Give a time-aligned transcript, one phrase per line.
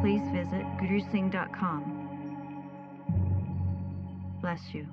[0.00, 2.08] please visit gurusingh.com.
[4.40, 4.86] Bless you.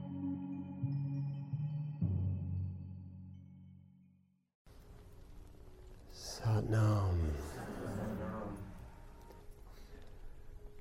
[6.13, 7.31] Satnam.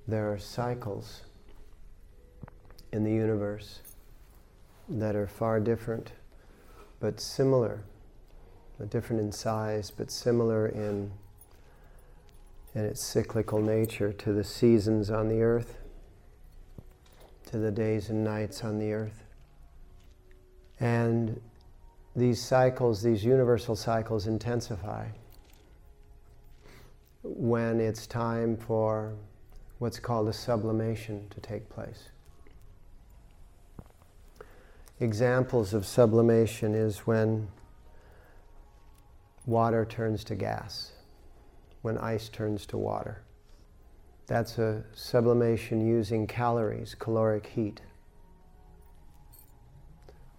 [0.07, 1.23] There are cycles
[2.93, 3.81] in the universe
[4.87, 6.13] that are far different
[6.99, 7.83] but similar,
[8.89, 11.11] different in size but similar in,
[12.77, 15.79] in its cyclical nature to the seasons on the earth,
[17.47, 19.23] to the days and nights on the earth.
[20.79, 21.41] And
[22.15, 25.07] these cycles, these universal cycles, intensify
[27.23, 29.15] when it's time for
[29.79, 32.09] what's called a sublimation to take place.
[34.99, 37.47] Examples of sublimation is when
[39.47, 40.91] water turns to gas,
[41.87, 43.23] when ice turns to water.
[44.25, 47.79] That's a sublimation using calories, caloric heat.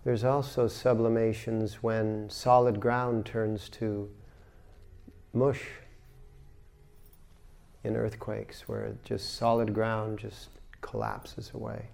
[0.05, 4.11] There's also sublimations when solid ground turns to
[5.33, 5.63] mush
[7.83, 10.51] in earthquakes, where just solid ground just
[10.83, 11.89] collapses away.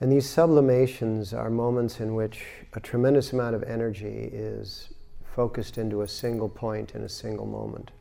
[0.00, 2.44] And these sublimations are moments in which
[2.74, 4.90] a tremendous amount of energy is
[5.38, 7.92] focused into a single point in a single moment.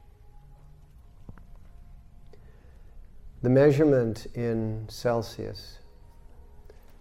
[3.43, 5.77] The measurement in Celsius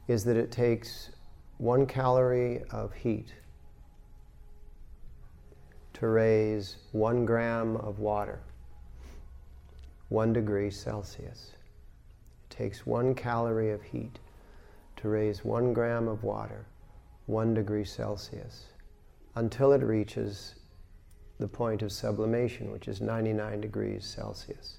[0.08, 1.08] is that it takes
[1.56, 3.32] one calorie of heat
[5.94, 8.40] to raise one gram of water,
[10.10, 11.52] one degree Celsius.
[12.44, 14.18] It takes one calorie of heat
[14.96, 16.66] to raise one gram of water,
[17.24, 18.66] one degree Celsius,
[19.36, 20.54] until it reaches
[21.38, 24.78] the point of sublimation, which is 99 degrees Celsius.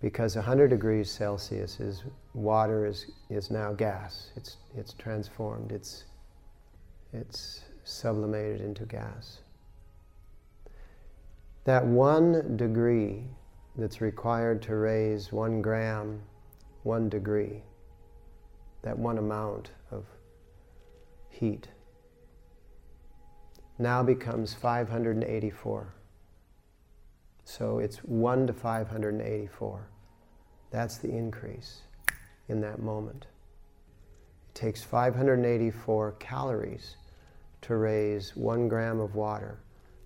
[0.00, 2.02] Because 100 degrees Celsius is
[2.32, 4.30] water is, is now gas.
[4.36, 5.70] It's, it's transformed.
[5.70, 6.04] It's,
[7.12, 9.38] it's sublimated into gas.
[11.64, 13.24] That one degree
[13.76, 16.22] that's required to raise one gram,
[16.82, 17.62] one degree,
[18.82, 20.04] that one amount of
[21.28, 21.68] heat
[23.78, 25.94] now becomes 584.
[27.44, 29.88] So it's 1 to 584.
[30.70, 31.82] That's the increase
[32.48, 33.26] in that moment.
[34.48, 36.96] It takes 584 calories
[37.62, 39.58] to raise one gram of water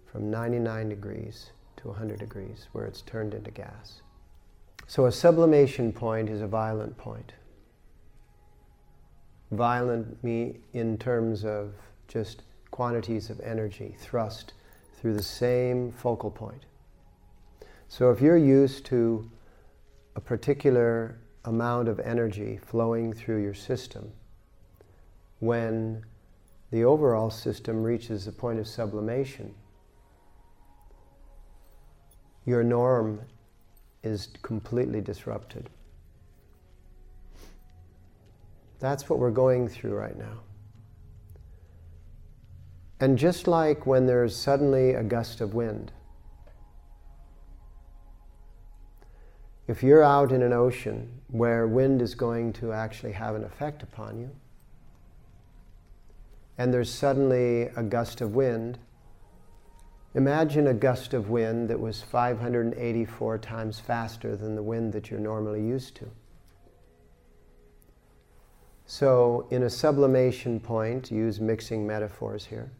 [0.06, 4.02] from 99 degrees to 100 degrees, where it's turned into gas.
[4.86, 7.32] So a sublimation point is a violent point
[9.50, 11.72] violent me in terms of
[12.06, 14.52] just quantities of energy thrust
[14.94, 16.64] through the same focal point.
[17.88, 19.30] So if you're used to
[20.16, 24.12] a particular amount of energy flowing through your system,
[25.38, 26.04] when
[26.70, 29.54] the overall system reaches the point of sublimation,
[32.44, 33.20] your norm
[34.02, 35.70] is completely disrupted.
[38.80, 40.40] That's what we're going through right now.
[43.00, 45.92] And just like when there's suddenly a gust of wind,
[49.68, 53.82] if you're out in an ocean where wind is going to actually have an effect
[53.82, 54.30] upon you,
[56.56, 58.78] and there's suddenly a gust of wind,
[60.14, 65.20] imagine a gust of wind that was 584 times faster than the wind that you're
[65.20, 66.10] normally used to.
[68.86, 72.72] So, in a sublimation point, use mixing metaphors here.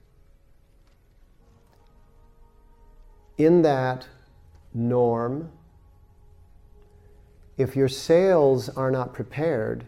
[3.39, 4.09] In that
[4.75, 5.53] norm,
[7.57, 9.87] if your sails are not prepared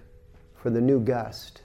[0.54, 1.62] for the new gust,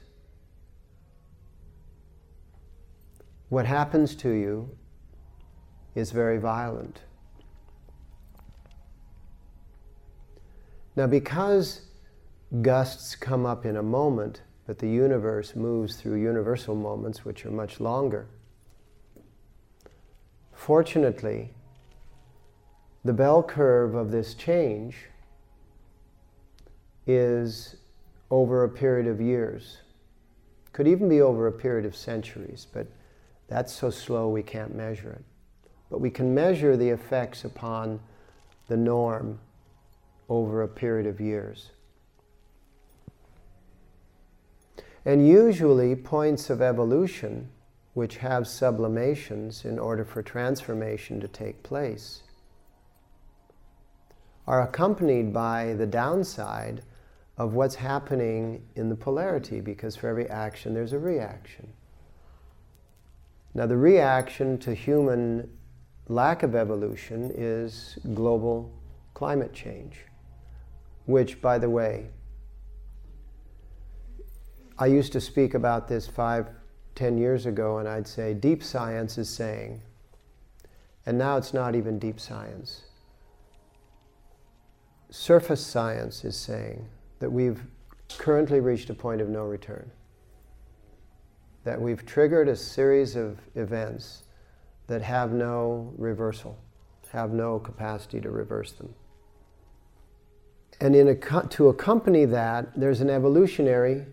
[3.50, 4.76] what happens to you
[5.94, 7.02] is very violent.
[10.96, 11.82] Now, because
[12.64, 17.52] gusts come up in a moment, but the universe moves through universal moments which are
[17.52, 18.28] much longer.
[20.54, 21.54] Fortunately,
[23.06, 24.96] the bell curve of this change
[27.06, 27.76] is
[28.32, 29.78] over a period of years.
[30.74, 32.88] Could even be over a period of centuries, but
[33.48, 35.24] that's so slow we can't measure it.
[35.92, 38.00] But we can measure the effects upon
[38.68, 39.38] the norm
[40.28, 41.70] over a period of years.
[45.06, 47.50] And usually, points of evolution,
[47.94, 52.24] which have sublimations in order for transformation to take place,
[54.48, 56.84] are accompanied by the downside
[57.38, 61.74] of what's happening in the polarity, because for every action there's a reaction.
[63.54, 65.50] Now, the reaction to human
[66.08, 68.72] lack of evolution is global
[69.14, 69.98] climate change,
[71.06, 72.08] which, by the way,
[74.78, 76.48] I used to speak about this five,
[76.96, 79.82] ten years ago, and I'd say deep science is saying,
[81.06, 82.85] and now it's not even deep science.
[85.18, 86.86] Surface science is saying
[87.20, 87.64] that we've
[88.18, 89.90] currently reached a point of no return.
[91.64, 94.24] That we've triggered a series of events
[94.88, 96.60] that have no reversal,
[97.14, 98.94] have no capacity to reverse them.
[100.82, 101.16] And in a,
[101.48, 104.06] to accompany that, there's an evolutionary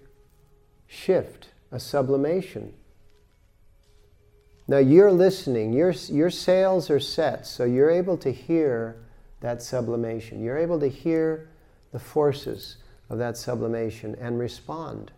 [0.86, 2.74] shift, a sublimation.
[4.68, 9.02] Now you're listening, your, your sails are set, so you're able to hear
[9.42, 10.42] that sublimation.
[10.42, 11.50] You're able to hear
[11.92, 12.78] the forces
[13.10, 15.12] of that sublimation and respond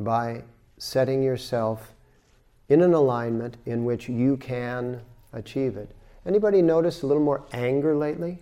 [0.00, 0.42] by
[0.78, 1.94] setting yourself
[2.68, 5.00] in an alignment in which you can
[5.32, 5.94] achieve it.
[6.26, 8.38] Anybody notice a little more anger lately?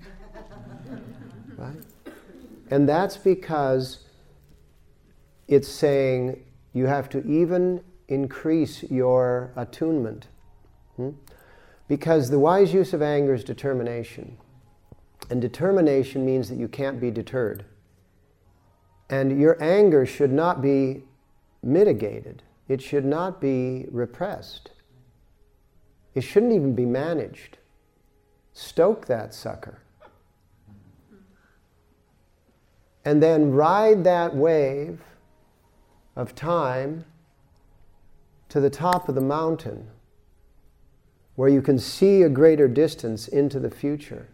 [1.59, 1.77] right?
[2.71, 4.05] And that's because
[5.49, 6.43] it's saying
[6.73, 10.29] you have to even increase your attunement.
[10.97, 11.11] Hmm?
[11.89, 14.37] Because the wise use of anger is determination.
[15.31, 17.65] And determination means that you can't be deterred.
[19.09, 21.05] And your anger should not be
[21.63, 24.71] mitigated, it should not be repressed,
[26.15, 27.59] it shouldn't even be managed.
[28.53, 29.83] Stoke that sucker.
[33.05, 35.01] And then ride that wave
[36.17, 37.05] of time
[38.49, 39.89] to the top of the mountain
[41.37, 44.29] where you can see a greater distance into the future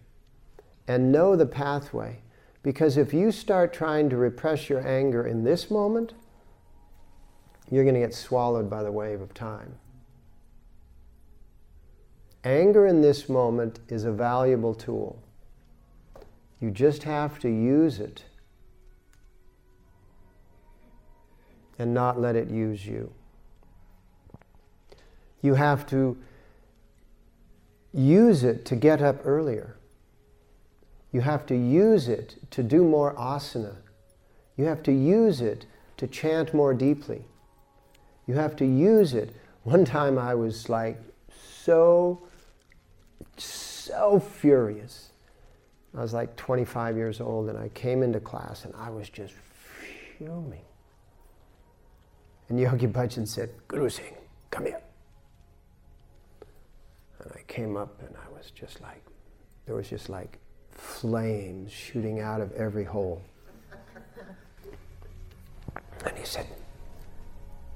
[0.88, 2.18] and know the pathway
[2.62, 6.14] because if you start trying to repress your anger in this moment,
[7.70, 9.74] you're going to get swallowed by the wave of time.
[12.44, 15.20] Anger in this moment is a valuable tool.
[16.60, 18.24] You just have to use it
[21.78, 23.12] and not let it use you.
[25.40, 26.16] You have to
[27.92, 29.76] use it to get up earlier.
[31.12, 33.76] You have to use it to do more asana.
[34.56, 35.66] You have to use it
[35.98, 37.24] to chant more deeply.
[38.26, 39.34] You have to use it.
[39.64, 41.00] One time I was like
[41.60, 42.22] so,
[43.36, 45.10] so furious.
[45.96, 49.34] I was like 25 years old and I came into class and I was just
[50.16, 50.64] fuming.
[52.48, 54.14] And Yogi Bhajan said, Guru Singh,
[54.50, 54.80] come here.
[57.22, 59.02] And I came up and I was just like,
[59.66, 60.38] there was just like
[60.70, 63.22] flames shooting out of every hole.
[66.04, 66.46] And he said,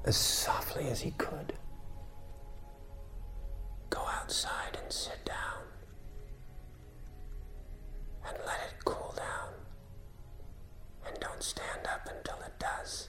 [0.05, 1.53] as softly as he could,
[3.91, 5.63] go outside and sit down
[8.27, 9.53] and let it cool down.
[11.07, 13.09] And don't stand up until it does.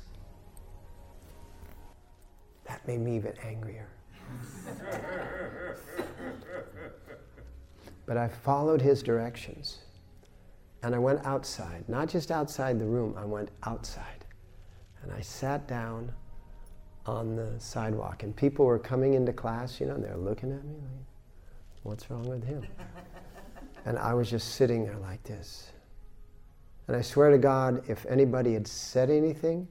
[2.68, 3.88] That made me even angrier.
[8.08, 9.80] but I followed his directions.
[10.82, 14.26] And I went outside, not just outside the room, I went outside.
[15.04, 16.12] And I sat down
[17.06, 18.24] on the sidewalk.
[18.24, 21.06] And people were coming into class, you know, and they're looking at me like,
[21.84, 22.66] what's wrong with him?
[23.86, 25.72] and I was just sitting there like this.
[26.88, 29.68] And I swear to God, if anybody had said anything,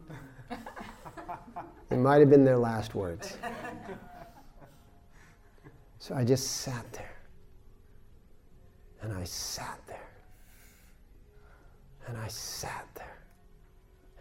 [1.91, 3.39] it might have been their last words.
[5.99, 7.16] So I just sat there.
[9.07, 10.11] And I sat there.
[12.09, 13.19] And I sat there.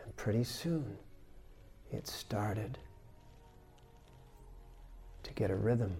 [0.03, 0.97] And pretty soon
[1.91, 2.77] it started
[5.23, 5.97] to get a rhythm.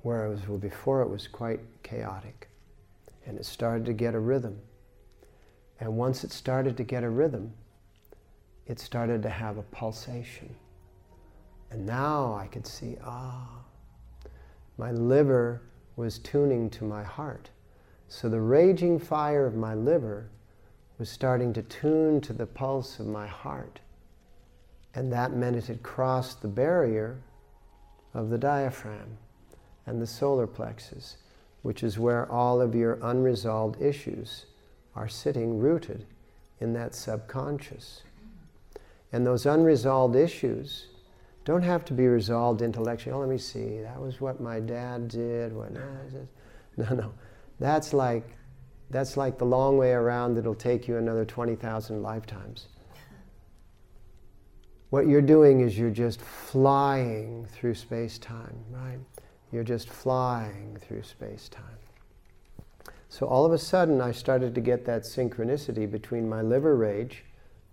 [0.00, 2.48] Whereas well, before it was quite chaotic.
[3.26, 4.58] And it started to get a rhythm.
[5.78, 7.52] And once it started to get a rhythm,
[8.66, 10.56] it started to have a pulsation.
[11.70, 13.64] And now I could see, ah,
[14.78, 15.60] my liver
[15.96, 17.50] was tuning to my heart.
[18.12, 20.28] So the raging fire of my liver
[20.98, 23.80] was starting to tune to the pulse of my heart.
[24.94, 27.16] And that meant it had crossed the barrier
[28.12, 29.16] of the diaphragm
[29.86, 31.16] and the solar plexus,
[31.62, 34.44] which is where all of your unresolved issues
[34.94, 36.04] are sitting rooted
[36.60, 38.02] in that subconscious.
[39.10, 40.88] And those unresolved issues
[41.46, 43.14] don't have to be resolved intellectually.
[43.14, 45.54] Oh, let me see, that was what my dad did.
[45.54, 45.72] What,
[46.76, 47.14] no, no.
[47.62, 48.24] That's like,
[48.90, 52.66] that's like the long way around that'll take you another 20,000 lifetimes.
[54.90, 58.98] What you're doing is you're just flying through space time, right?
[59.52, 61.78] You're just flying through space time.
[63.08, 67.22] So all of a sudden, I started to get that synchronicity between my liver rage,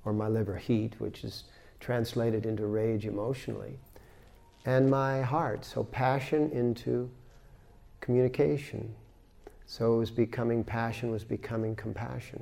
[0.05, 1.45] or my liver heat, which is
[1.79, 3.79] translated into rage emotionally,
[4.65, 5.65] and my heart.
[5.65, 7.09] So passion into
[8.01, 8.93] communication.
[9.69, 12.41] So it was becoming passion, was becoming compassion.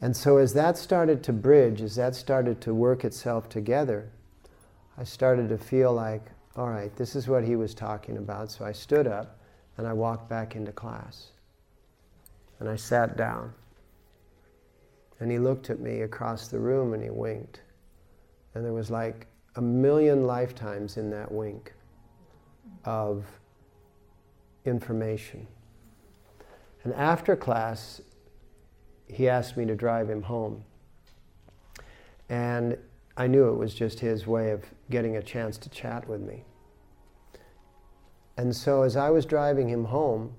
[0.00, 4.10] And so as that started to bridge, as that started to work itself together,
[4.98, 8.50] I started to feel like, all right, this is what he was talking about.
[8.50, 9.38] So I stood up
[9.76, 11.28] and I walked back into class.
[12.58, 13.52] And I sat down.
[15.20, 17.60] And he looked at me across the room and he winked.
[18.56, 21.72] And there was like a million lifetimes in that wink
[22.84, 23.24] of
[24.64, 25.46] information.
[26.84, 28.00] And after class,
[29.06, 30.64] he asked me to drive him home.
[32.28, 32.78] And
[33.16, 36.44] I knew it was just his way of getting a chance to chat with me.
[38.36, 40.34] And so as I was driving him home,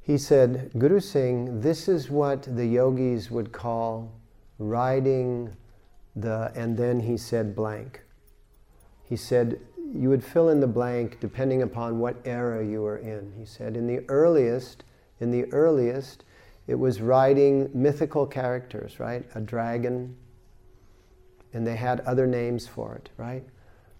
[0.00, 4.12] he said, Guru Singh, this is what the yogis would call
[4.58, 5.54] riding
[6.14, 8.02] the, and then he said blank.
[9.04, 9.60] He said,
[9.92, 13.32] you would fill in the blank depending upon what era you were in.
[13.38, 14.84] He said, in the earliest,
[15.20, 16.24] in the earliest,
[16.66, 19.24] it was riding mythical characters, right?
[19.34, 20.16] A dragon,
[21.52, 23.44] and they had other names for it, right?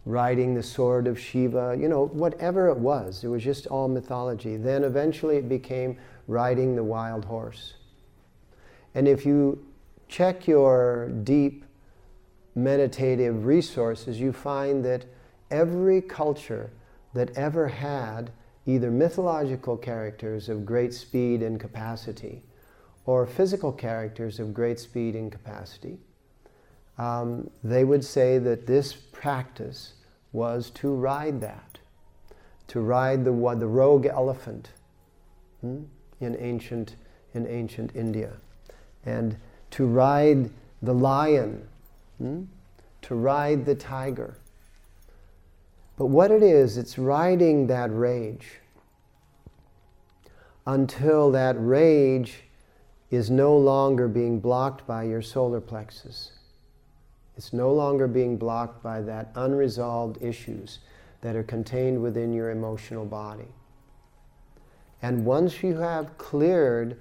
[0.09, 3.23] riding the sword of Shiva, you know, whatever it was.
[3.23, 4.57] It was just all mythology.
[4.57, 7.75] Then eventually it became riding the wild horse.
[8.95, 9.67] And if you
[10.09, 11.63] check your deep
[12.55, 15.05] meditative resources, you find that
[15.51, 16.71] every culture
[17.15, 18.31] that ever had
[18.67, 22.43] either mythological characters of great speed and capacity
[23.07, 25.99] or physical characters of great speed and capacity,
[26.99, 29.95] um, they would say that this practice
[30.33, 31.79] was to ride that,
[32.67, 34.71] to ride the, the rogue elephant
[35.63, 35.85] hmm,
[36.21, 36.97] in, ancient,
[37.33, 38.33] in ancient India,
[39.07, 39.37] and
[39.71, 40.51] to ride
[40.83, 41.67] the lion,
[42.19, 42.43] hmm,
[43.01, 44.37] to ride the tiger.
[45.99, 48.61] But what it is, it's riding that rage
[50.65, 52.45] until that rage
[53.11, 56.31] is no longer being blocked by your solar plexus.
[57.37, 60.79] It's no longer being blocked by that unresolved issues
[61.21, 63.49] that are contained within your emotional body.
[65.03, 67.01] And once you have cleared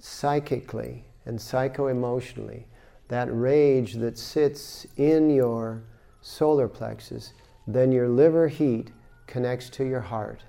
[0.00, 2.66] psychically and psycho-emotionally
[3.08, 5.84] that rage that sits in your
[6.22, 7.32] solar plexus,
[7.66, 8.92] then your liver heat
[9.26, 10.42] connects to your heart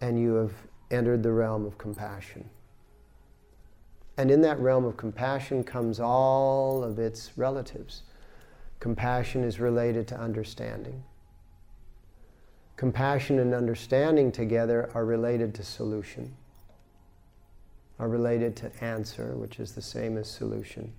[0.00, 0.52] and you have
[0.90, 2.48] entered the realm of compassion.
[4.16, 8.02] And in that realm of compassion comes all of its relatives
[8.84, 11.04] Compassion is related to understanding.
[12.76, 16.36] Compassion and understanding together are related to solution,
[17.98, 20.92] are related to answer, which is the same as solution.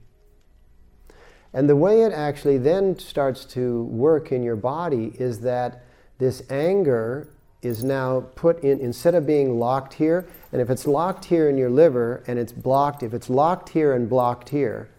[1.55, 5.83] And the way it actually then starts to work in your body is that
[6.17, 7.29] this anger
[7.62, 11.57] is now put in, instead of being locked here, and if it's locked here in
[11.57, 14.89] your liver and it's blocked, if it's locked here and blocked here,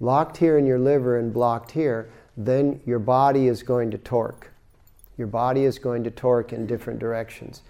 [0.00, 4.50] locked here in your liver and blocked here, then your body is going to torque.
[5.16, 7.62] Your body is going to torque in different directions.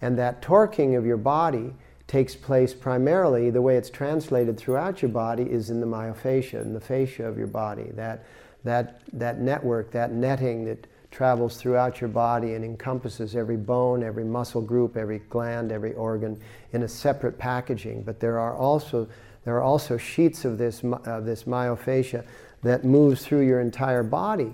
[0.00, 1.74] And that torquing of your body
[2.12, 6.74] takes place primarily, the way it's translated throughout your body is in the myofascia, in
[6.74, 7.90] the fascia of your body.
[7.94, 8.26] That,
[8.64, 14.24] that, that network, that netting that travels throughout your body and encompasses every bone, every
[14.24, 16.38] muscle group, every gland, every organ
[16.74, 18.02] in a separate packaging.
[18.02, 19.08] But there are also
[19.44, 22.26] there are also sheets of this, uh, this myofascia
[22.62, 24.52] that moves through your entire body.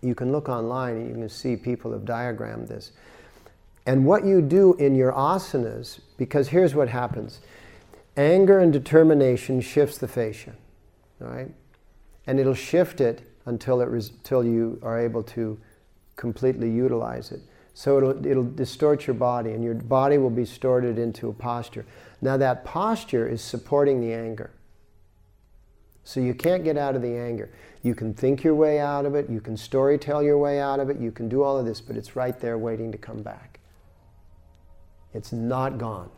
[0.00, 2.92] You can look online and you can see people have diagrammed this.
[3.86, 7.40] And what you do in your asanas, because here's what happens
[8.14, 10.52] anger and determination shifts the fascia,
[11.18, 11.48] right?
[12.26, 15.58] And it'll shift it until, it res- until you are able to
[16.16, 17.40] completely utilize it.
[17.72, 21.86] So it'll, it'll distort your body, and your body will be distorted into a posture.
[22.20, 24.50] Now, that posture is supporting the anger.
[26.04, 27.48] So you can't get out of the anger.
[27.82, 30.80] You can think your way out of it, you can story tell your way out
[30.80, 33.22] of it, you can do all of this, but it's right there waiting to come
[33.22, 33.49] back.
[35.12, 36.10] It's not gone.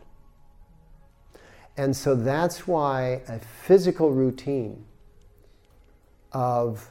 [1.76, 4.84] And so that's why a physical routine
[6.32, 6.90] of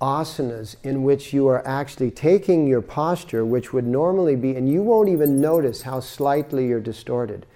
[0.00, 4.82] asanas in which you are actually taking your posture, which would normally be, and you
[4.82, 7.46] won't even notice how slightly you're distorted.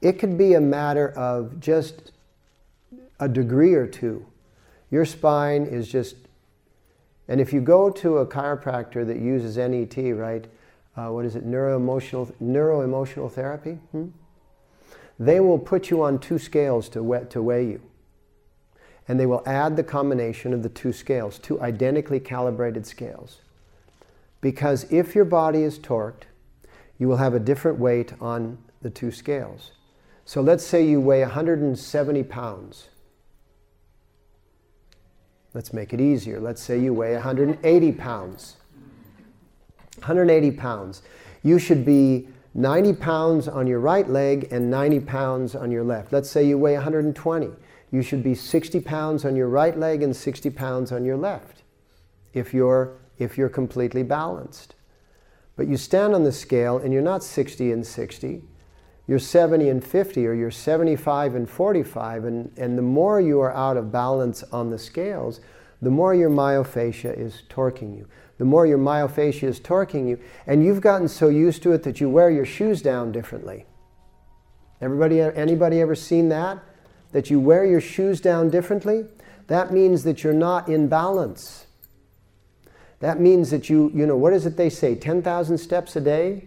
[0.00, 2.12] It could be a matter of just
[3.18, 4.24] a degree or two.
[4.90, 6.16] Your spine is just,
[7.26, 10.46] and if you go to a chiropractor that uses NET, right?
[10.98, 11.46] Uh, what is it?
[11.46, 13.78] Neuroemotional neuroemotional therapy.
[13.92, 14.06] Hmm?
[15.20, 17.82] They will put you on two scales to weigh, to weigh you,
[19.06, 23.42] and they will add the combination of the two scales, two identically calibrated scales,
[24.40, 26.24] because if your body is torqued,
[26.98, 29.70] you will have a different weight on the two scales.
[30.24, 32.88] So let's say you weigh 170 pounds
[35.54, 36.38] Let's make it easier.
[36.40, 38.57] Let's say you weigh 180 pounds.
[40.00, 41.02] 180 pounds.
[41.42, 46.12] You should be 90 pounds on your right leg and 90 pounds on your left.
[46.12, 47.50] Let's say you weigh 120.
[47.90, 51.62] You should be 60 pounds on your right leg and 60 pounds on your left
[52.34, 54.74] if you're, if you're completely balanced.
[55.56, 58.42] But you stand on the scale and you're not 60 and 60
[59.08, 63.52] you're 70 and 50 or you're 75 and 45 and, and the more you are
[63.54, 65.40] out of balance on the scales
[65.80, 68.06] the more your myofascia is torquing you
[68.38, 70.18] the more your myofascia is torquing you.
[70.46, 73.66] And you've gotten so used to it that you wear your shoes down differently.
[74.80, 76.60] Everybody anybody ever seen that?
[77.10, 79.06] That you wear your shoes down differently?
[79.48, 81.66] That means that you're not in balance.
[83.00, 84.94] That means that you you know what is it they say?
[84.94, 86.44] 10,000 steps a day?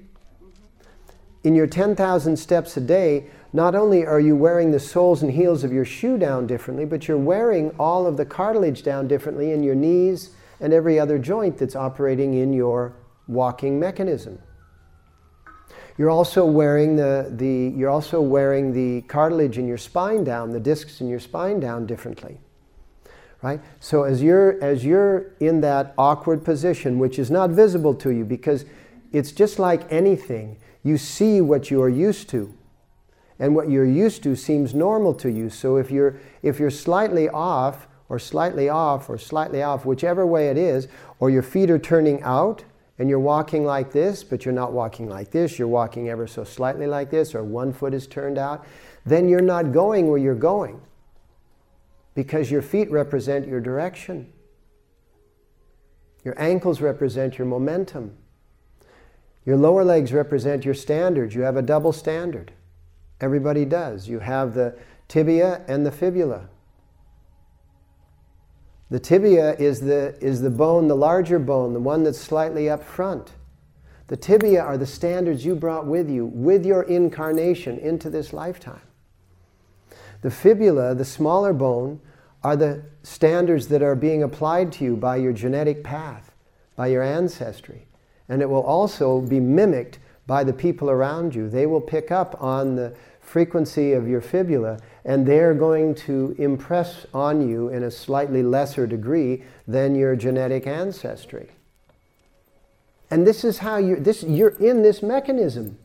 [1.43, 5.63] In your 10,000 steps a day, not only are you wearing the soles and heels
[5.63, 9.63] of your shoe down differently, but you're wearing all of the cartilage down differently in
[9.63, 10.29] your knees
[10.61, 12.95] and every other joint that's operating in your
[13.27, 14.39] walking mechanism.
[15.97, 20.59] You're also wearing the, the, you're also wearing the cartilage in your spine down, the
[20.59, 22.39] discs in your spine down differently.
[23.41, 23.59] Right?
[23.79, 28.23] So as you're, as you're in that awkward position, which is not visible to you
[28.23, 28.65] because
[29.11, 32.53] it's just like anything, you see what you are used to.
[33.39, 35.49] And what you're used to seems normal to you.
[35.49, 40.49] So if you're, if you're slightly off, or slightly off, or slightly off, whichever way
[40.49, 40.89] it is,
[41.21, 42.61] or your feet are turning out
[42.99, 46.43] and you're walking like this, but you're not walking like this, you're walking ever so
[46.43, 48.67] slightly like this, or one foot is turned out,
[49.05, 50.81] then you're not going where you're going
[52.13, 54.29] because your feet represent your direction.
[56.25, 58.17] Your ankles represent your momentum.
[59.45, 61.33] Your lower legs represent your standards.
[61.33, 62.51] You have a double standard.
[63.21, 64.09] Everybody does.
[64.09, 66.49] You have the tibia and the fibula.
[68.91, 72.83] The tibia is the, is the bone, the larger bone, the one that's slightly up
[72.83, 73.31] front.
[74.07, 78.81] The tibia are the standards you brought with you, with your incarnation into this lifetime.
[80.21, 81.99] The fibula, the smaller bone,
[82.43, 86.31] are the standards that are being applied to you by your genetic path,
[86.75, 87.87] by your ancestry
[88.31, 91.49] and it will also be mimicked by the people around you.
[91.49, 92.95] They will pick up on the
[93.31, 98.85] frequency of your fibula and they're going to impress on you in a slightly lesser
[98.85, 101.49] degree than your genetic ancestry.
[103.09, 105.77] And this is how you're, this, you're in this mechanism.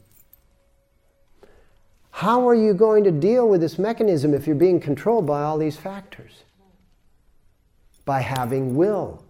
[2.10, 5.58] How are you going to deal with this mechanism if you're being controlled by all
[5.58, 6.44] these factors?
[8.04, 9.22] By having will.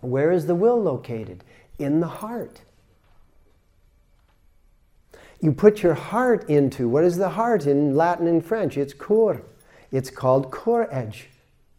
[0.00, 1.44] Where is the will located?
[1.80, 2.60] in the heart.
[5.40, 8.76] You put your heart into what is the heart in Latin and French?
[8.76, 9.42] It's cor.
[9.90, 11.28] It's called courage.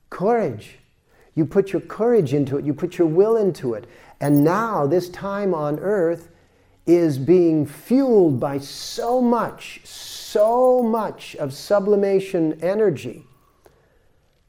[0.10, 0.80] Courage.
[1.36, 3.86] You put your courage into it, you put your will into it.
[4.20, 6.30] And now, this time on earth
[6.86, 13.24] is being fueled by so much, so much of sublimation energy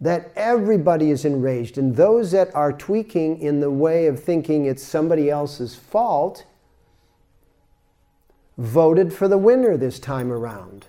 [0.00, 1.78] that everybody is enraged.
[1.78, 6.44] And those that are tweaking in the way of thinking it's somebody else's fault
[8.62, 10.86] voted for the winner this time around.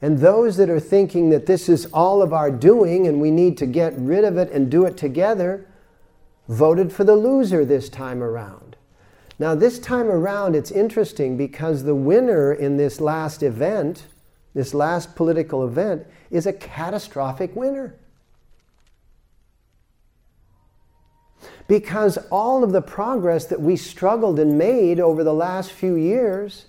[0.00, 3.56] And those that are thinking that this is all of our doing and we need
[3.58, 5.66] to get rid of it and do it together
[6.48, 8.76] voted for the loser this time around.
[9.38, 14.04] Now, this time around, it's interesting because the winner in this last event
[14.54, 17.96] this last political event, is a catastrophic winner.
[21.66, 26.66] Because all of the progress that we struggled and made over the last few years,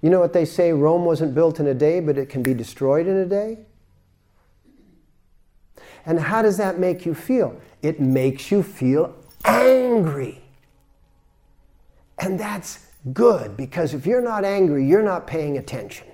[0.00, 2.54] you know what they say Rome wasn't built in a day, but it can be
[2.54, 3.58] destroyed in a day?
[6.06, 7.60] And how does that make you feel?
[7.82, 10.42] It makes you feel angry.
[12.18, 16.06] And that's good because if you're not angry, you're not paying attention.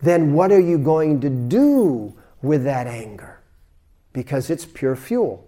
[0.00, 3.35] Then what are you going to do with that anger?
[4.16, 5.46] Because it's pure fuel.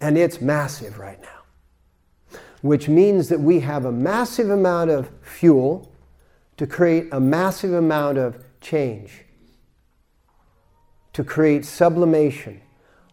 [0.00, 2.38] And it's massive right now.
[2.62, 5.92] Which means that we have a massive amount of fuel
[6.56, 9.26] to create a massive amount of change,
[11.12, 12.62] to create sublimation.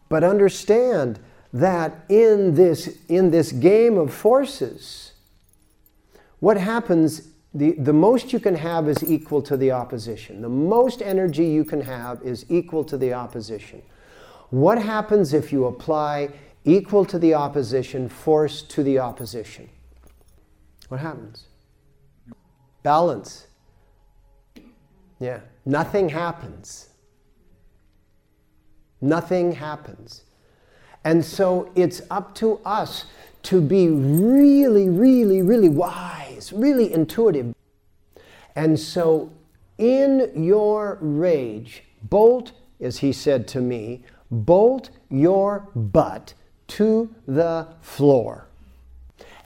[0.07, 1.19] But understand
[1.51, 5.11] that in this, in this game of forces,
[6.39, 10.41] what happens, the, the most you can have is equal to the opposition.
[10.41, 13.81] The most energy you can have is equal to the opposition.
[14.49, 16.29] What happens if you apply
[16.65, 19.69] equal to the opposition force to the opposition?
[20.89, 21.45] What happens?
[22.83, 23.47] Balance.
[25.19, 25.39] Yeah.
[25.65, 26.89] Nothing happens.
[29.01, 30.23] Nothing happens.
[31.03, 33.05] And so it's up to us
[33.47, 37.55] to be really, really, really wise, really intuitive.
[38.57, 39.31] And so
[39.77, 46.33] in your rage, bolt, as he said to me, bolt your butt
[46.67, 48.47] to the floor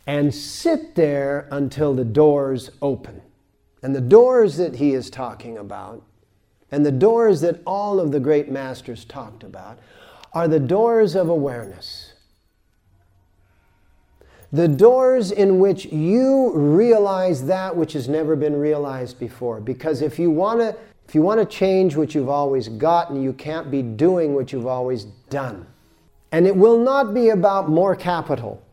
[0.07, 3.21] and sit there until the doors open.
[3.83, 6.01] And the doors that he is talking about,
[6.71, 9.77] and the doors that all of the great masters talked about,
[10.33, 12.10] are the doors of awareness.
[14.53, 19.61] The doors in which you realize that which has never been realized before.
[19.61, 20.75] Because if you want to
[21.07, 24.65] if you want to change what you've always gotten, you can't be doing what you've
[24.65, 25.67] always done.
[26.31, 28.63] And it will not be about more capital,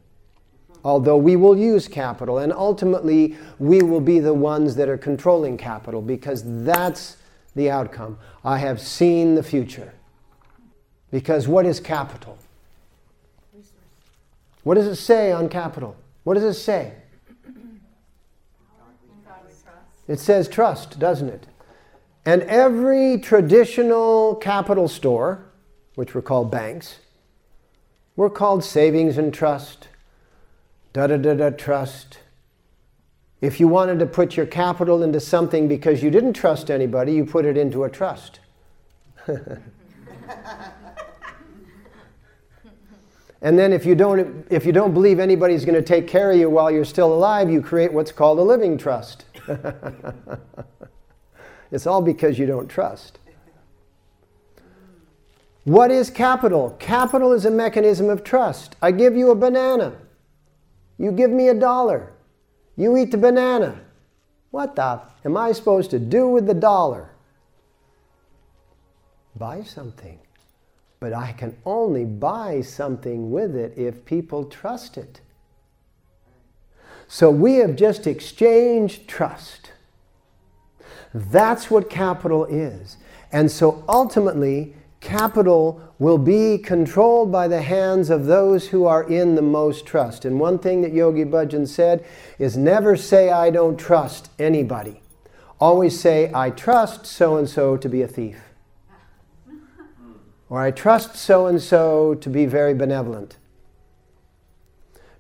[0.84, 2.38] although we will use capital.
[2.38, 7.16] And ultimately, we will be the ones that are controlling capital because that's
[7.56, 8.18] the outcome.
[8.44, 9.92] I have seen the future.
[11.10, 12.38] Because what is capital?
[14.68, 15.96] What does it say on capital?
[16.24, 16.92] What does it say?
[20.06, 21.46] It says trust, doesn't it?
[22.26, 25.46] And every traditional capital store,
[25.94, 26.98] which were called banks,
[28.14, 29.88] were called savings and trust,
[30.92, 32.18] da da da da trust.
[33.40, 37.24] If you wanted to put your capital into something because you didn't trust anybody, you
[37.24, 38.40] put it into a trust.
[43.40, 46.36] And then if you don't, if you don't believe anybody's going to take care of
[46.36, 49.24] you while you're still alive, you create what's called a living trust.
[51.70, 53.20] it's all because you don't trust.
[55.64, 56.70] What is capital?
[56.80, 58.74] Capital is a mechanism of trust.
[58.80, 59.94] I give you a banana.
[60.96, 62.14] You give me a dollar.
[62.76, 63.80] You eat the banana.
[64.50, 67.10] What the am I supposed to do with the dollar?
[69.36, 70.18] Buy something.
[71.00, 75.20] But I can only buy something with it if people trust it.
[77.06, 79.72] So we have just exchanged trust.
[81.14, 82.98] That's what capital is.
[83.32, 89.36] And so ultimately, capital will be controlled by the hands of those who are in
[89.36, 90.24] the most trust.
[90.24, 92.04] And one thing that Yogi Bhajan said
[92.38, 95.00] is never say, I don't trust anybody.
[95.60, 98.47] Always say, I trust so and so to be a thief
[100.48, 103.36] or I trust so and so to be very benevolent.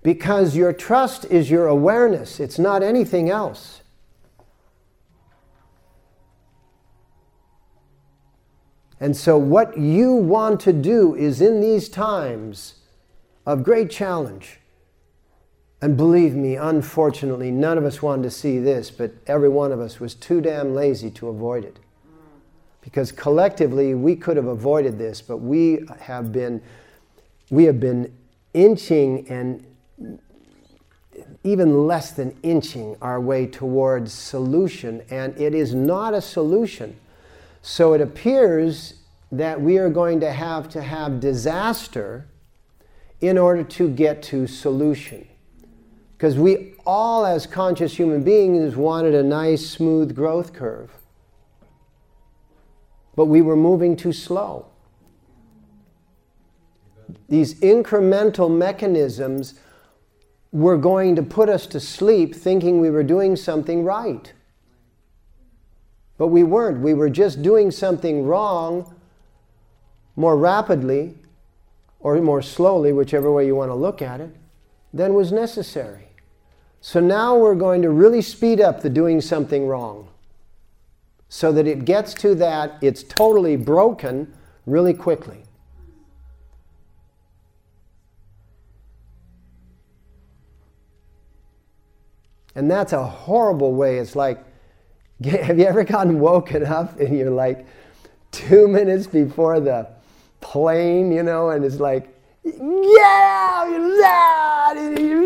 [0.02, 3.82] Because your trust is your awareness, it's not anything else.
[9.00, 12.74] And so, what you want to do is in these times
[13.46, 14.58] of great challenge,
[15.80, 19.78] and believe me, unfortunately, none of us wanted to see this, but every one of
[19.78, 21.78] us was too damn lazy to avoid it.
[22.88, 26.62] Because collectively, we could have avoided this, but we have been,
[27.50, 28.10] we have been
[28.54, 29.62] inching and
[31.44, 36.96] even less than inching our way towards solution, and it is not a solution.
[37.60, 38.94] So it appears
[39.32, 42.26] that we are going to have to have disaster
[43.20, 45.28] in order to get to solution.
[46.16, 50.90] Because we all, as conscious human beings, wanted a nice, smooth growth curve
[53.18, 54.66] but we were moving too slow.
[57.28, 59.54] These incremental mechanisms
[60.52, 64.32] were going to put us to sleep thinking we were doing something right.
[66.16, 66.78] But we weren't.
[66.78, 68.94] We were just doing something wrong
[70.14, 71.16] more rapidly
[71.98, 74.30] or more slowly, whichever way you want to look at it,
[74.94, 76.10] than was necessary.
[76.80, 80.07] So now we're going to really speed up the doing something wrong
[81.28, 84.32] so that it gets to that it's totally broken
[84.66, 85.42] really quickly.
[92.54, 93.98] And that's a horrible way.
[93.98, 94.44] It's like,
[95.24, 97.66] have you ever gotten woken up and you're like
[98.32, 99.88] two minutes before the
[100.40, 102.17] plane, you know, and it's like,
[102.56, 103.68] yeah,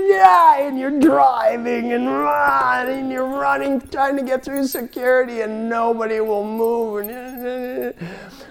[0.09, 5.69] yeah, and you're driving and running, and you're running, trying to get through security, and
[5.69, 7.97] nobody will move.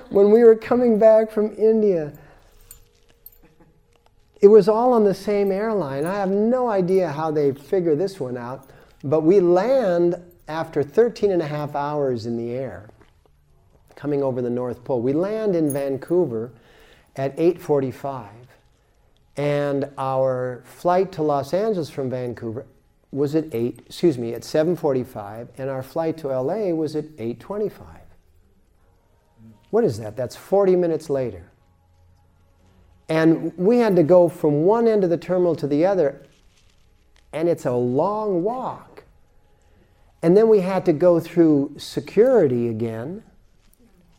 [0.09, 2.11] When we were coming back from India,
[4.41, 6.05] it was all on the same airline.
[6.05, 8.69] I have no idea how they figure this one out,
[9.03, 12.89] but we land after 13 and a half hours in the air,
[13.95, 15.01] coming over the North Pole.
[15.01, 16.51] We land in Vancouver
[17.15, 18.40] at 8:45,
[19.37, 22.65] and our flight to Los Angeles from Vancouver
[23.11, 28.01] was at 8, excuse me, at 7:45, and our flight to LA was at 8:25.
[29.69, 30.15] What is that?
[30.15, 31.43] That's 40 minutes later.
[33.09, 36.21] And we had to go from one end of the terminal to the other,
[37.33, 39.03] and it's a long walk.
[40.21, 43.23] And then we had to go through security again.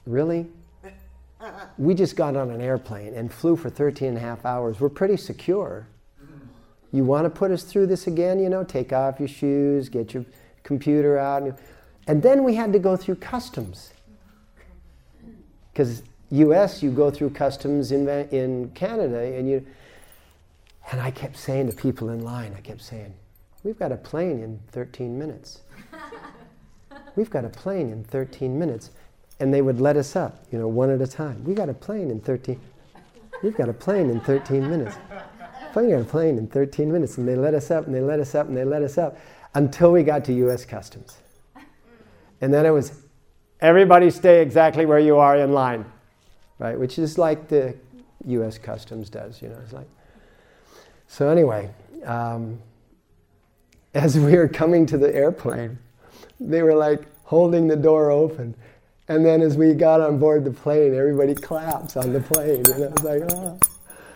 [0.04, 0.48] Really?
[1.78, 4.80] We just got on an airplane and flew for 13 and a half hours.
[4.80, 5.86] We're pretty secure.
[6.92, 8.38] You want to put us through this again?
[8.38, 10.24] You know, take off your shoes, get your
[10.62, 11.58] computer out.
[12.06, 13.92] And then we had to go through customs.
[15.72, 19.66] Because U.S., you go through customs in, in Canada, and you.
[20.90, 23.14] And I kept saying to people in line, I kept saying,
[23.62, 25.60] "We've got a plane in 13 minutes.
[27.16, 28.90] We've got a plane in 13 minutes."
[29.40, 31.42] And they would let us up, you know, one at a time.
[31.44, 32.60] We got a plane in 13.
[33.42, 34.96] We've got a plane in 13 minutes.
[35.74, 38.20] We got a plane in 13 minutes, and they let us up, and they let
[38.20, 39.18] us up, and they let us up,
[39.54, 40.64] until we got to U.S.
[40.64, 41.16] Customs.
[42.40, 42.92] And then it was,
[43.60, 45.86] everybody stay exactly where you are in line
[46.62, 46.78] right?
[46.78, 47.74] Which is like the
[48.26, 48.56] U.S.
[48.56, 49.58] Customs does, you know.
[49.64, 49.88] It's like
[51.08, 51.28] so.
[51.28, 51.68] Anyway,
[52.04, 52.60] um,
[53.94, 55.78] as we were coming to the airplane,
[56.38, 58.54] they were like holding the door open,
[59.08, 62.84] and then as we got on board the plane, everybody claps on the plane, and
[62.84, 63.58] it's like, oh,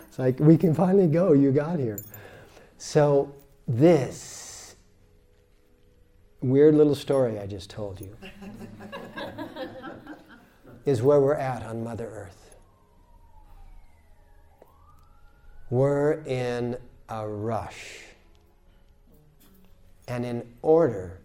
[0.09, 1.33] it's like we can finally go.
[1.33, 1.99] You got here.
[2.79, 3.35] So
[3.67, 4.77] this
[6.41, 8.17] weird little story I just told you
[10.85, 12.57] is where we're at on Mother Earth.
[15.69, 16.77] We're in
[17.09, 18.03] a rush.
[20.07, 21.21] And in order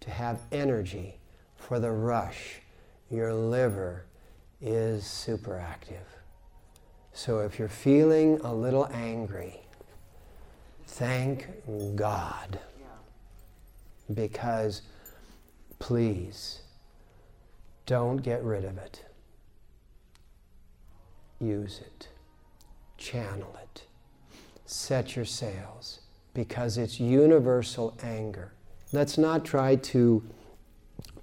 [0.00, 1.20] to have energy
[1.56, 2.60] for the rush,
[3.10, 4.06] your liver
[4.60, 6.06] is super active.
[7.12, 9.60] So if you're feeling a little angry,
[10.86, 11.46] thank
[11.94, 12.58] God.
[14.12, 14.82] Because
[15.78, 16.60] please,
[17.86, 19.04] don't get rid of it.
[21.40, 22.08] Use it.
[22.96, 23.84] Channel it.
[24.66, 26.00] Set your sails
[26.32, 28.52] because it's universal anger.
[28.92, 30.22] Let's not try to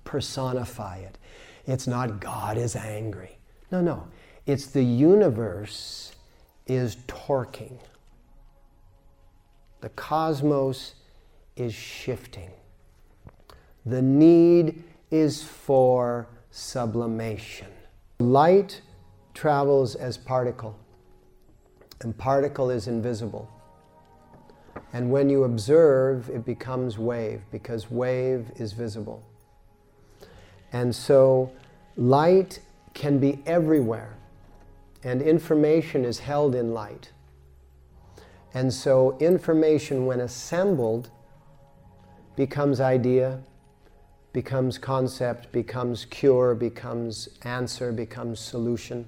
[0.03, 1.17] personify it.
[1.71, 3.37] It's not God is angry.
[3.71, 4.05] No, no.
[4.45, 6.11] It's the universe
[6.67, 7.79] is torquing.
[9.79, 10.95] The cosmos
[11.55, 12.51] is shifting.
[13.85, 17.69] The need is for sublimation.
[18.19, 18.81] Light
[19.33, 20.77] travels as particle,
[22.01, 23.49] and particle is invisible.
[24.91, 29.23] And when you observe, it becomes wave because wave is visible.
[30.73, 31.51] And so
[31.95, 32.59] light
[32.93, 34.15] can be everywhere,
[35.03, 37.11] and information is held in light.
[38.53, 41.09] And so information, when assembled,
[42.35, 43.39] becomes idea,
[44.33, 49.07] becomes concept, becomes cure, becomes answer, becomes solution.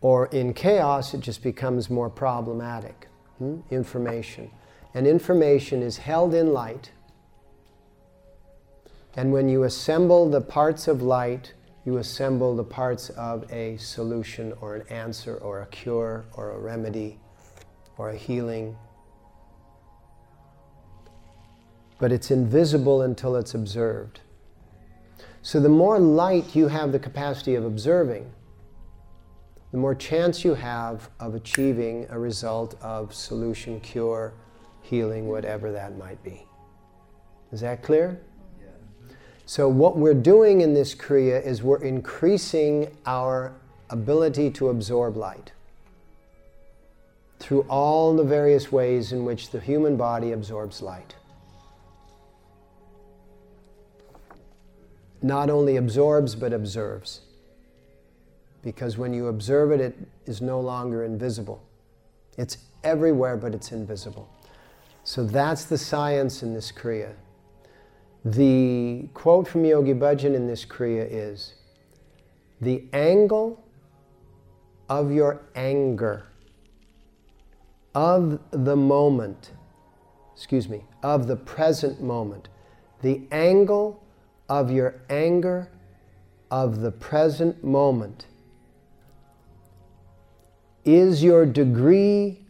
[0.00, 3.08] Or in chaos, it just becomes more problematic.
[3.38, 3.60] Hmm?
[3.70, 4.50] Information.
[4.94, 6.90] And information is held in light.
[9.16, 14.52] And when you assemble the parts of light, you assemble the parts of a solution
[14.60, 17.18] or an answer or a cure or a remedy
[17.96, 18.76] or a healing
[21.98, 24.20] but it's invisible until it's observed.
[25.42, 28.30] So the more light you have the capacity of observing,
[29.72, 34.34] the more chance you have of achieving a result of solution, cure,
[34.82, 36.46] healing, whatever that might be.
[37.52, 38.20] Is that clear?
[39.48, 43.52] So, what we're doing in this Kriya is we're increasing our
[43.90, 45.52] ability to absorb light
[47.38, 51.14] through all the various ways in which the human body absorbs light.
[55.22, 57.20] Not only absorbs, but observes.
[58.62, 61.62] Because when you observe it, it is no longer invisible.
[62.36, 64.28] It's everywhere, but it's invisible.
[65.04, 67.14] So that's the science in this Kriya.
[68.26, 71.54] The quote from Yogi Bhajan in this Kriya is
[72.60, 73.64] The angle
[74.88, 76.26] of your anger,
[77.94, 79.52] of the moment,
[80.34, 82.48] excuse me, of the present moment,
[83.00, 84.02] the angle
[84.48, 85.70] of your anger
[86.50, 88.26] of the present moment
[90.84, 92.44] is your degree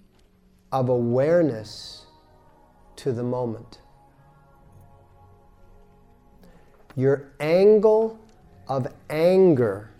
[0.72, 2.06] of awareness
[2.96, 3.80] to the moment
[6.96, 8.18] your angle
[8.66, 9.90] of anger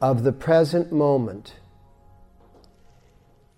[0.00, 1.54] of the present moment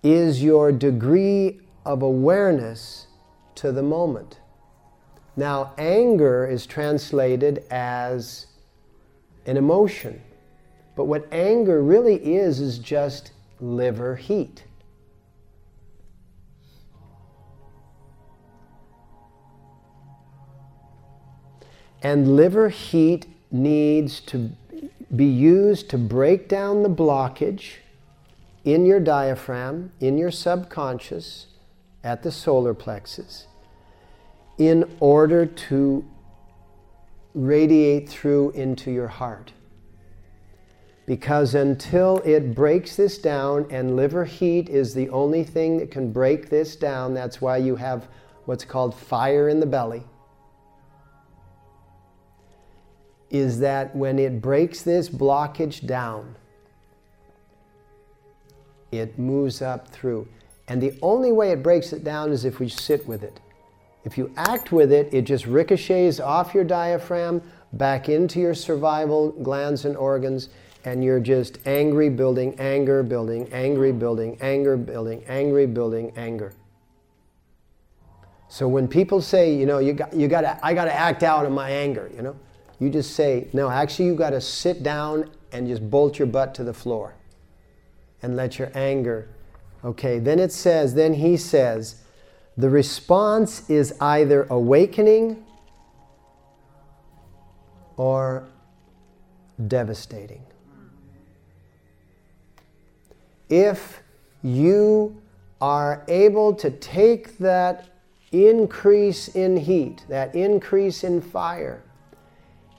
[0.03, 3.07] is your degree of awareness
[3.55, 4.41] to the moment.
[5.37, 8.47] Now, anger is translated as
[9.47, 10.21] an emotion,
[10.97, 14.65] but what anger really is is just liver heat.
[22.03, 24.51] And liver heat needs to
[25.15, 27.77] be used to break down the blockage
[28.65, 31.47] in your diaphragm, in your subconscious,
[32.05, 33.47] at the solar plexus,
[34.59, 36.05] in order to
[37.35, 39.53] radiate through into your heart.
[41.07, 46.13] Because until it breaks this down, and liver heat is the only thing that can
[46.13, 48.09] break this down, that's why you have
[48.45, 50.05] what's called fire in the belly
[53.31, 56.35] is that when it breaks this blockage down,
[58.91, 60.27] it moves up through.
[60.69, 63.41] And the only way it breaks it down is if we sit with it.
[64.05, 67.43] If you act with it, it just ricochets off your diaphragm,
[67.75, 70.49] back into your survival glands and organs,
[70.85, 76.55] and you're just angry, building anger, building angry, building anger, building angry, building anger.
[78.49, 81.23] So when people say, you know, you got, you got to, I got to act
[81.23, 82.37] out of my anger, you know,
[82.79, 86.55] you just say, no, actually, you got to sit down and just bolt your butt
[86.55, 87.15] to the floor
[88.23, 89.29] and let your anger.
[89.85, 92.03] Okay, then it says, then he says,
[92.57, 95.45] the response is either awakening
[97.97, 98.49] or
[99.67, 100.43] devastating.
[103.49, 104.03] If
[104.43, 105.21] you
[105.61, 107.89] are able to take that
[108.31, 111.83] increase in heat, that increase in fire,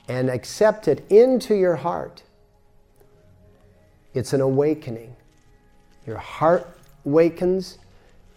[0.09, 2.23] and accept it into your heart,
[4.15, 5.15] it's an awakening.
[6.07, 6.67] Your heart
[7.05, 7.77] wakens,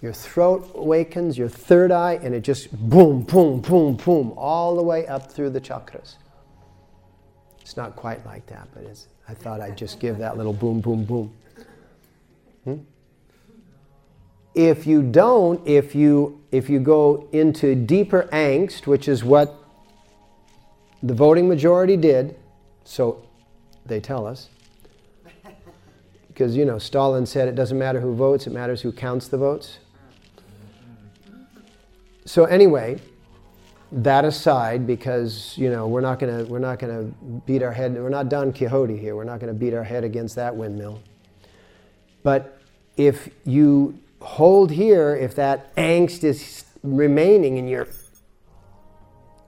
[0.02, 4.82] your throat wakens, your third eye, and it just boom, boom, boom, boom, all the
[4.82, 6.16] way up through the chakras.
[7.62, 8.85] It's not quite like that, but
[9.28, 11.32] I thought I'd just give that little boom, boom, boom.
[12.64, 12.76] Hmm?
[14.54, 19.62] If you don't, if you if you go into deeper angst, which is what
[21.03, 22.37] the voting majority did,
[22.85, 23.25] so
[23.87, 24.49] they tell us.
[26.29, 29.37] Because, you know, Stalin said it doesn't matter who votes, it matters who counts the
[29.37, 29.79] votes.
[32.25, 33.01] So, anyway,
[33.91, 37.15] that aside, because, you know, we're not going we're not to
[37.47, 40.05] beat our head, we're not Don Quixote here, we're not going to beat our head
[40.05, 41.03] against that windmill.
[42.23, 42.59] But
[42.97, 47.87] if you hold here, if that angst is remaining in your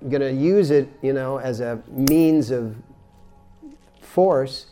[0.08, 2.76] going to use it, you know, as a means of
[4.00, 4.66] force,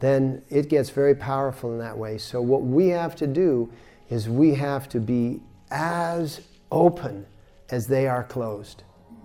[0.00, 2.18] then it gets very powerful in that way.
[2.18, 3.72] So what we have to do
[4.10, 5.40] is we have to be
[5.70, 6.40] as
[6.70, 7.24] open
[7.70, 8.82] as they are closed.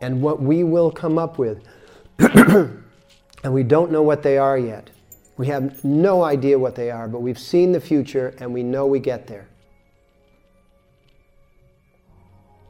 [0.00, 1.62] and what we will come up with,
[2.18, 2.82] and
[3.44, 4.90] we don't know what they are yet.
[5.36, 8.86] We have no idea what they are, but we've seen the future and we know
[8.86, 9.48] we get there.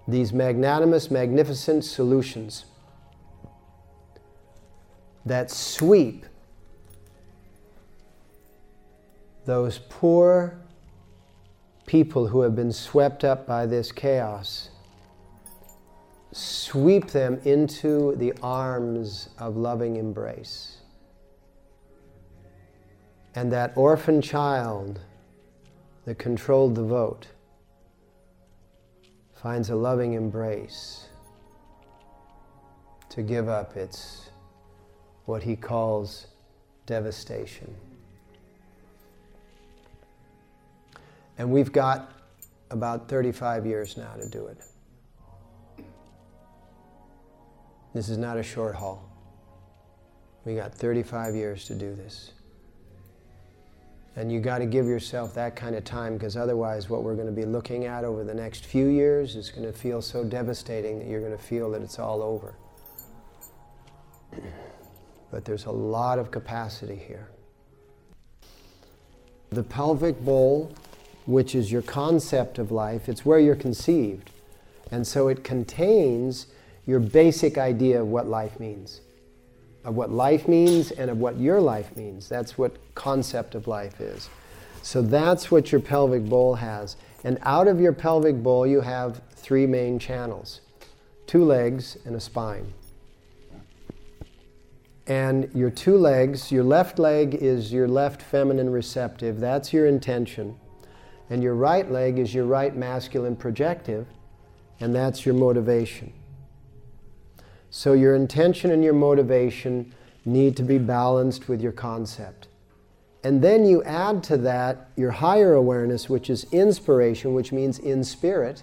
[0.09, 2.65] These magnanimous, magnificent solutions
[5.27, 6.25] that sweep
[9.45, 10.59] those poor
[11.85, 14.71] people who have been swept up by this chaos,
[16.33, 20.79] sweep them into the arms of loving embrace.
[23.35, 25.01] And that orphan child
[26.07, 27.29] that controlled the vote
[29.43, 31.07] finds a loving embrace
[33.09, 34.31] to give up its
[35.27, 36.27] what he calls
[36.87, 37.73] devastation.
[41.39, 42.13] And we've got
[42.71, 44.59] about 35 years now to do it.
[47.95, 49.09] This is not a short haul.
[50.45, 52.33] We got 35 years to do this.
[54.19, 57.29] And you got to give yourself that kind of time because otherwise, what we're going
[57.29, 60.99] to be looking at over the next few years is going to feel so devastating
[60.99, 62.55] that you're going to feel that it's all over.
[65.31, 67.29] But there's a lot of capacity here.
[69.51, 70.73] The pelvic bowl,
[71.27, 74.31] which is your concept of life, it's where you're conceived.
[74.91, 76.47] And so it contains
[76.87, 79.03] your basic idea of what life means
[79.89, 82.29] of what life means and of what your life means.
[82.29, 84.29] That's what concept of life is.
[84.83, 86.97] So that's what your pelvic bowl has.
[87.25, 90.61] And out of your pelvic bowl, you have three main channels
[91.27, 92.73] two legs and a spine.
[95.07, 100.59] And your two legs, your left leg is your left feminine receptive, that's your intention.
[101.31, 104.07] And your right leg is your right masculine projective,
[104.81, 106.13] and that's your motivation.
[107.71, 109.93] So your intention and your motivation
[110.25, 112.49] need to be balanced with your concept.
[113.25, 118.05] And then you add to that your higher awareness, which is inspiration, which means in
[118.05, 118.63] spirit.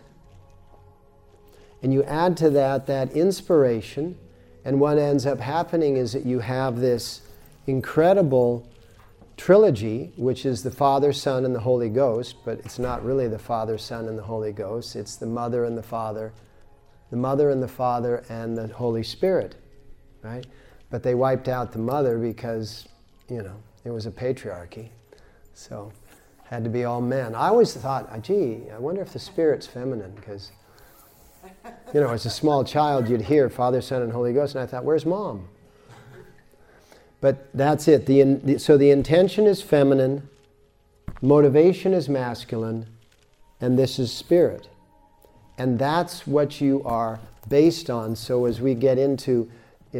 [1.83, 4.17] And you add to that that inspiration,
[4.63, 7.21] and what ends up happening is that you have this
[7.67, 8.67] incredible
[9.37, 13.37] trilogy, which is the Father, Son, and the Holy Ghost, but it's not really the
[13.37, 14.95] Father, Son, and the Holy Ghost.
[14.95, 16.31] It's the Mother and the Father
[17.09, 19.55] the Mother and the Father and the Holy Spirit,
[20.21, 20.45] right?
[20.89, 22.87] But they wiped out the mother because,
[23.29, 24.89] you know, it was a patriarchy.
[25.53, 25.91] So
[26.45, 27.33] had to be all men.
[27.35, 30.51] I always thought, ah, gee, I wonder if the spirit's feminine because,
[31.93, 34.67] you know, as a small child, you'd hear Father, Son, and Holy Ghost, and I
[34.67, 35.47] thought, where's mom?
[37.21, 38.05] But that's it.
[38.05, 40.29] The, so the intention is feminine,
[41.21, 42.85] motivation is masculine,
[43.59, 44.69] and this is spirit.
[45.57, 48.15] And that's what you are based on.
[48.15, 49.49] So as we get into,
[49.93, 49.99] uh,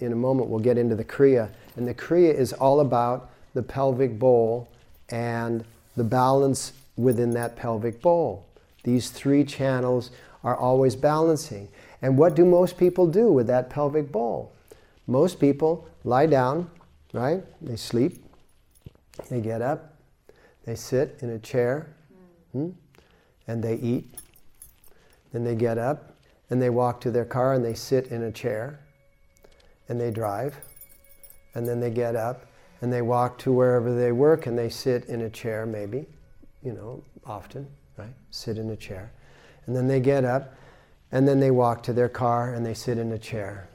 [0.00, 1.50] in a moment, we'll get into the Kriya.
[1.76, 4.68] And the Kriya is all about the pelvic bowl
[5.08, 5.64] and
[5.96, 8.46] the balance within that pelvic bowl.
[8.84, 10.10] These three channels
[10.44, 11.68] are always balancing.
[12.02, 14.52] And what do most people do with that pelvic bowl?
[15.06, 16.70] Most people lie down,
[17.12, 17.42] right?
[17.60, 18.24] They sleep,
[19.28, 19.94] they get up,
[20.64, 21.88] they sit in a chair,
[22.52, 22.70] hmm?
[23.46, 24.14] and they eat,
[25.32, 26.16] then they get up
[26.50, 28.80] and they walk to their car and they sit in a chair
[29.88, 30.56] and they drive.
[31.54, 32.46] And then they get up
[32.80, 36.06] and they walk to wherever they work and they sit in a chair, maybe,
[36.62, 37.66] you know, often,
[37.96, 38.14] right?
[38.30, 39.12] Sit in a chair.
[39.66, 40.54] And then they get up
[41.12, 43.68] and then they walk to their car and they sit in a chair.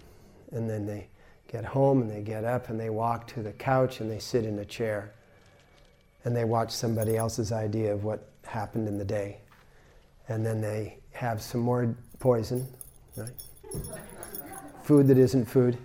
[0.51, 1.09] And then they
[1.47, 4.45] get home and they get up and they walk to the couch and they sit
[4.45, 5.13] in a chair.
[6.23, 9.39] And they watch somebody else's idea of what happened in the day.
[10.27, 12.67] And then they have some more poison,
[13.15, 13.29] right?
[14.83, 15.77] food that isn't food.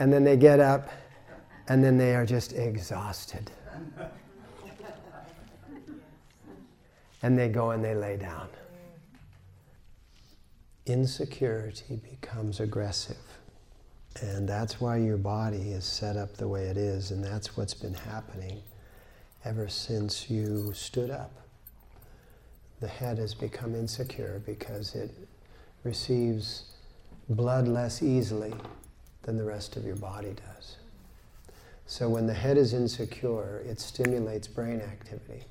[0.00, 0.90] And then they get up
[1.68, 3.50] and then they are just exhausted.
[7.22, 8.48] And they go and they lay down.
[10.86, 13.16] Insecurity becomes aggressive.
[14.20, 17.74] And that's why your body is set up the way it is, and that's what's
[17.74, 18.62] been happening
[19.44, 21.30] ever since you stood up
[22.80, 25.10] the head has become insecure because it
[25.84, 26.64] receives
[27.28, 28.54] blood less easily
[29.22, 30.76] than the rest of your body does.
[31.86, 35.44] So when the head is insecure, it stimulates brain activity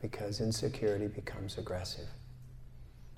[0.00, 2.06] because insecurity becomes aggressive.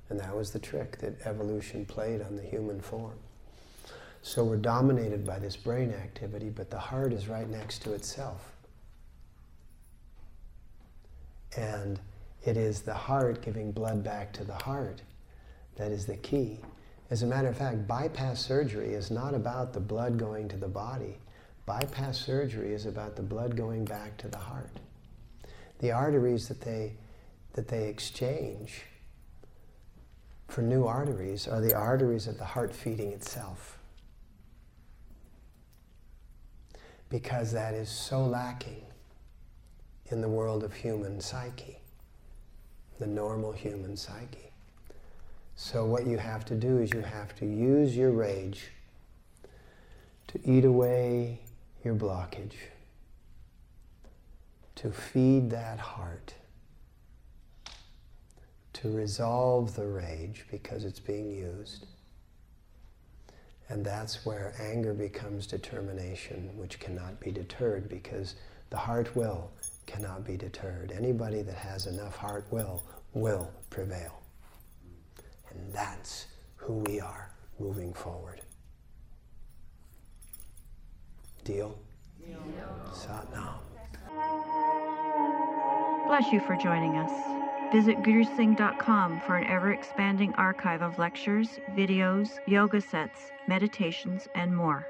[0.08, 3.18] And that was the trick that evolution played on the human form.
[4.22, 8.52] So we're dominated by this brain activity, but the heart is right next to itself.
[11.56, 12.00] And
[12.46, 15.02] it is the heart giving blood back to the heart
[15.76, 16.60] that is the key.
[17.10, 20.68] As a matter of fact, bypass surgery is not about the blood going to the
[20.68, 21.18] body.
[21.66, 24.78] Bypass surgery is about the blood going back to the heart.
[25.80, 26.92] The arteries that they,
[27.54, 28.82] that they exchange
[30.48, 33.78] for new arteries are the arteries of the heart feeding itself.
[37.08, 38.84] Because that is so lacking
[40.06, 41.78] in the world of human psyche
[42.98, 44.50] the normal human psyche.
[45.54, 48.70] So, what you have to do is you have to use your rage
[50.28, 51.40] to eat away
[51.84, 52.56] your blockage,
[54.74, 56.34] to feed that heart,
[58.74, 61.86] to resolve the rage because it's being used,
[63.68, 68.36] And that's where anger becomes determination, which cannot be deterred because
[68.70, 69.50] the heart will
[69.86, 70.92] cannot be deterred.
[70.92, 72.82] Anybody that has enough heart will
[73.14, 74.20] will prevail.
[75.50, 76.26] And that's
[76.56, 78.42] who we are moving forward.
[81.44, 81.78] Deal?
[82.20, 82.42] Deal.
[82.92, 83.54] Sat Nam.
[86.06, 87.12] Bless you for joining us.
[87.72, 94.86] Visit gurusingh.com for an ever expanding archive of lectures, videos, yoga sets, meditations, and more.